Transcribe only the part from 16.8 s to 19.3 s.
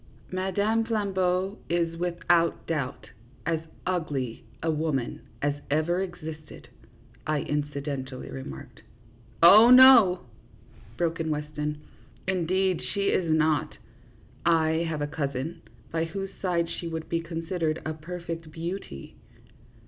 would be con sidered a perfect beauty."